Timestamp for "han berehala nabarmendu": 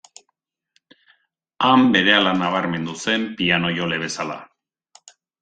1.67-2.97